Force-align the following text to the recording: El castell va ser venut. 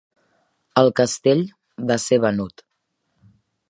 El 0.83 0.89
castell 1.01 1.45
va 1.93 2.01
ser 2.07 2.21
venut. 2.27 2.69